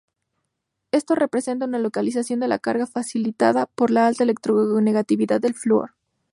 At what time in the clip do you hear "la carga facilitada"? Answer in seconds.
2.47-3.67